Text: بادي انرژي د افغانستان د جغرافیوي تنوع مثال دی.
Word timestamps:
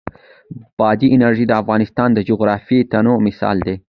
بادي 0.79 1.07
انرژي 1.15 1.45
د 1.47 1.51
افغانستان 1.61 2.09
د 2.13 2.19
جغرافیوي 2.29 2.87
تنوع 2.91 3.17
مثال 3.27 3.57
دی. 3.65 3.75